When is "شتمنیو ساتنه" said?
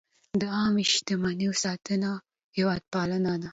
0.91-2.11